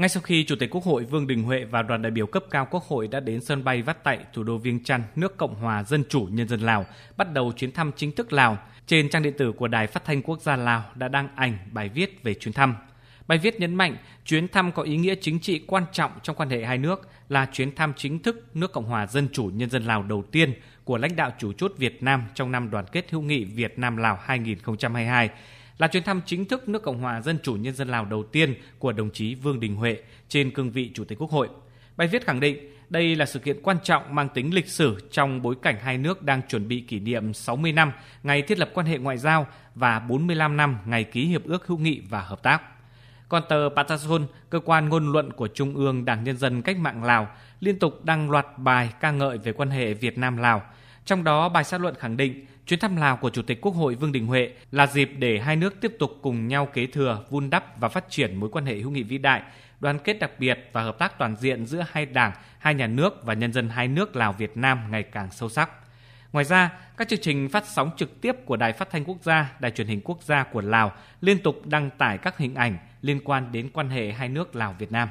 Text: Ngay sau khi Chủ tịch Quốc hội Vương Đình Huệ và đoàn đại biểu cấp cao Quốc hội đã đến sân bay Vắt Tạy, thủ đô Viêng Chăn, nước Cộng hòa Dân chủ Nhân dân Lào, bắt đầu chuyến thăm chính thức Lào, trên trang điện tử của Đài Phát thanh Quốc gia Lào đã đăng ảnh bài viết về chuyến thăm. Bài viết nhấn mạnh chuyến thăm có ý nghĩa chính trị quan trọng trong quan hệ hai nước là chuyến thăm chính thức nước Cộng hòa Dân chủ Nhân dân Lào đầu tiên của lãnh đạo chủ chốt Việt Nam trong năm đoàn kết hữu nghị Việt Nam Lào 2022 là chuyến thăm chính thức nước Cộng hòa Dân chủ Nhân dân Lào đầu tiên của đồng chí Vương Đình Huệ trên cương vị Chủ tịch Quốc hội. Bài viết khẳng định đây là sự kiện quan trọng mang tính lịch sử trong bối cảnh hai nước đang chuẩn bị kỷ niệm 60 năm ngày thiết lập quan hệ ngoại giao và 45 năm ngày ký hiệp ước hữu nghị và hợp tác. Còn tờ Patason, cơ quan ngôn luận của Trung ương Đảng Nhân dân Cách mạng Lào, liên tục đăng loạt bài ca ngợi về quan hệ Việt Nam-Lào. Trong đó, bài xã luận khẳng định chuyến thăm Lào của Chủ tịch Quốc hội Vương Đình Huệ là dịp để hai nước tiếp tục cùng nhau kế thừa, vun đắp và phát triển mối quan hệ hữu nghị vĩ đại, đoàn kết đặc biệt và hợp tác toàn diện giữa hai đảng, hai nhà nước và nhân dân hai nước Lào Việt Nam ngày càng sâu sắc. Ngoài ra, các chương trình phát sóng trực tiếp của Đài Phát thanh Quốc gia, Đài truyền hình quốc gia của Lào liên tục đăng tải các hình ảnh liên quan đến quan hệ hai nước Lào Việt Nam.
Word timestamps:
Ngay 0.00 0.08
sau 0.08 0.22
khi 0.22 0.44
Chủ 0.44 0.56
tịch 0.56 0.70
Quốc 0.70 0.84
hội 0.84 1.04
Vương 1.04 1.26
Đình 1.26 1.42
Huệ 1.42 1.64
và 1.64 1.82
đoàn 1.82 2.02
đại 2.02 2.10
biểu 2.10 2.26
cấp 2.26 2.44
cao 2.50 2.68
Quốc 2.70 2.84
hội 2.84 3.08
đã 3.08 3.20
đến 3.20 3.40
sân 3.40 3.64
bay 3.64 3.82
Vắt 3.82 4.04
Tạy, 4.04 4.18
thủ 4.32 4.42
đô 4.42 4.58
Viêng 4.58 4.84
Chăn, 4.84 5.02
nước 5.16 5.36
Cộng 5.36 5.54
hòa 5.54 5.82
Dân 5.84 6.04
chủ 6.08 6.28
Nhân 6.30 6.48
dân 6.48 6.60
Lào, 6.60 6.86
bắt 7.16 7.32
đầu 7.32 7.52
chuyến 7.56 7.72
thăm 7.72 7.92
chính 7.96 8.12
thức 8.12 8.32
Lào, 8.32 8.58
trên 8.86 9.08
trang 9.08 9.22
điện 9.22 9.34
tử 9.38 9.52
của 9.52 9.68
Đài 9.68 9.86
Phát 9.86 10.04
thanh 10.04 10.22
Quốc 10.22 10.40
gia 10.40 10.56
Lào 10.56 10.84
đã 10.94 11.08
đăng 11.08 11.28
ảnh 11.36 11.58
bài 11.72 11.88
viết 11.88 12.22
về 12.22 12.34
chuyến 12.34 12.52
thăm. 12.52 12.74
Bài 13.26 13.38
viết 13.38 13.60
nhấn 13.60 13.74
mạnh 13.74 13.96
chuyến 14.24 14.48
thăm 14.48 14.72
có 14.72 14.82
ý 14.82 14.96
nghĩa 14.96 15.14
chính 15.20 15.40
trị 15.40 15.64
quan 15.66 15.84
trọng 15.92 16.12
trong 16.22 16.36
quan 16.36 16.50
hệ 16.50 16.64
hai 16.64 16.78
nước 16.78 17.08
là 17.28 17.48
chuyến 17.52 17.74
thăm 17.74 17.92
chính 17.96 18.18
thức 18.18 18.56
nước 18.56 18.72
Cộng 18.72 18.84
hòa 18.84 19.06
Dân 19.06 19.28
chủ 19.32 19.50
Nhân 19.54 19.70
dân 19.70 19.84
Lào 19.84 20.02
đầu 20.02 20.24
tiên 20.32 20.54
của 20.84 20.98
lãnh 20.98 21.16
đạo 21.16 21.32
chủ 21.38 21.52
chốt 21.52 21.72
Việt 21.76 22.02
Nam 22.02 22.24
trong 22.34 22.52
năm 22.52 22.70
đoàn 22.70 22.84
kết 22.92 23.10
hữu 23.10 23.22
nghị 23.22 23.44
Việt 23.44 23.78
Nam 23.78 23.96
Lào 23.96 24.18
2022 24.22 25.30
là 25.80 25.88
chuyến 25.88 26.02
thăm 26.02 26.20
chính 26.26 26.44
thức 26.44 26.68
nước 26.68 26.82
Cộng 26.82 27.00
hòa 27.00 27.20
Dân 27.20 27.38
chủ 27.42 27.54
Nhân 27.54 27.74
dân 27.74 27.88
Lào 27.88 28.04
đầu 28.04 28.22
tiên 28.22 28.54
của 28.78 28.92
đồng 28.92 29.10
chí 29.10 29.34
Vương 29.34 29.60
Đình 29.60 29.76
Huệ 29.76 29.96
trên 30.28 30.50
cương 30.50 30.70
vị 30.70 30.90
Chủ 30.94 31.04
tịch 31.04 31.18
Quốc 31.18 31.30
hội. 31.30 31.48
Bài 31.96 32.08
viết 32.08 32.26
khẳng 32.26 32.40
định 32.40 32.74
đây 32.88 33.16
là 33.16 33.26
sự 33.26 33.38
kiện 33.38 33.62
quan 33.62 33.76
trọng 33.82 34.14
mang 34.14 34.28
tính 34.28 34.54
lịch 34.54 34.68
sử 34.68 35.08
trong 35.10 35.42
bối 35.42 35.54
cảnh 35.62 35.76
hai 35.82 35.98
nước 35.98 36.22
đang 36.22 36.42
chuẩn 36.48 36.68
bị 36.68 36.80
kỷ 36.80 37.00
niệm 37.00 37.34
60 37.34 37.72
năm 37.72 37.92
ngày 38.22 38.42
thiết 38.42 38.58
lập 38.58 38.70
quan 38.74 38.86
hệ 38.86 38.98
ngoại 38.98 39.18
giao 39.18 39.46
và 39.74 39.98
45 39.98 40.56
năm 40.56 40.78
ngày 40.86 41.04
ký 41.04 41.26
hiệp 41.26 41.44
ước 41.44 41.66
hữu 41.66 41.78
nghị 41.78 42.00
và 42.08 42.20
hợp 42.20 42.42
tác. 42.42 42.62
Còn 43.28 43.42
tờ 43.48 43.68
Patason, 43.76 44.26
cơ 44.50 44.60
quan 44.64 44.88
ngôn 44.88 45.12
luận 45.12 45.32
của 45.32 45.48
Trung 45.48 45.74
ương 45.74 46.04
Đảng 46.04 46.24
Nhân 46.24 46.36
dân 46.36 46.62
Cách 46.62 46.76
mạng 46.78 47.04
Lào, 47.04 47.28
liên 47.60 47.78
tục 47.78 48.04
đăng 48.04 48.30
loạt 48.30 48.46
bài 48.56 48.92
ca 49.00 49.10
ngợi 49.10 49.38
về 49.38 49.52
quan 49.52 49.70
hệ 49.70 49.94
Việt 49.94 50.18
Nam-Lào. 50.18 50.62
Trong 51.04 51.24
đó, 51.24 51.48
bài 51.48 51.64
xã 51.64 51.78
luận 51.78 51.94
khẳng 51.94 52.16
định 52.16 52.46
chuyến 52.70 52.80
thăm 52.80 52.96
Lào 52.96 53.16
của 53.16 53.30
Chủ 53.30 53.42
tịch 53.42 53.60
Quốc 53.60 53.72
hội 53.72 53.94
Vương 53.94 54.12
Đình 54.12 54.26
Huệ 54.26 54.50
là 54.70 54.86
dịp 54.86 55.10
để 55.18 55.38
hai 55.38 55.56
nước 55.56 55.80
tiếp 55.80 55.96
tục 55.98 56.10
cùng 56.22 56.48
nhau 56.48 56.66
kế 56.66 56.86
thừa, 56.86 57.24
vun 57.30 57.50
đắp 57.50 57.80
và 57.80 57.88
phát 57.88 58.10
triển 58.10 58.36
mối 58.36 58.50
quan 58.52 58.66
hệ 58.66 58.76
hữu 58.76 58.90
nghị 58.90 59.02
vĩ 59.02 59.18
đại, 59.18 59.42
đoàn 59.80 59.98
kết 59.98 60.18
đặc 60.20 60.30
biệt 60.38 60.70
và 60.72 60.82
hợp 60.82 60.98
tác 60.98 61.18
toàn 61.18 61.36
diện 61.36 61.66
giữa 61.66 61.84
hai 61.90 62.06
đảng, 62.06 62.32
hai 62.58 62.74
nhà 62.74 62.86
nước 62.86 63.24
và 63.24 63.34
nhân 63.34 63.52
dân 63.52 63.68
hai 63.68 63.88
nước 63.88 64.16
Lào 64.16 64.32
Việt 64.32 64.56
Nam 64.56 64.90
ngày 64.90 65.02
càng 65.02 65.28
sâu 65.30 65.48
sắc. 65.48 65.70
Ngoài 66.32 66.44
ra, 66.44 66.70
các 66.96 67.08
chương 67.08 67.20
trình 67.22 67.48
phát 67.48 67.64
sóng 67.66 67.90
trực 67.96 68.20
tiếp 68.20 68.36
của 68.44 68.56
Đài 68.56 68.72
Phát 68.72 68.90
thanh 68.90 69.04
Quốc 69.04 69.18
gia, 69.22 69.52
Đài 69.60 69.70
truyền 69.70 69.86
hình 69.86 70.00
quốc 70.04 70.22
gia 70.22 70.42
của 70.42 70.60
Lào 70.60 70.92
liên 71.20 71.38
tục 71.38 71.66
đăng 71.66 71.90
tải 71.90 72.18
các 72.18 72.38
hình 72.38 72.54
ảnh 72.54 72.78
liên 73.02 73.20
quan 73.24 73.52
đến 73.52 73.70
quan 73.72 73.88
hệ 73.88 74.12
hai 74.12 74.28
nước 74.28 74.56
Lào 74.56 74.74
Việt 74.78 74.92
Nam. 74.92 75.08